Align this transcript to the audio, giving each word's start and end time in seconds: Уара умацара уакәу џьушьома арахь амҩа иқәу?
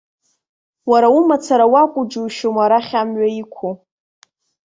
Уара 0.89 1.07
умацара 1.17 1.65
уакәу 1.73 2.03
џьушьома 2.09 2.61
арахь 2.63 2.93
амҩа 3.01 3.27
иқәу? 3.41 3.71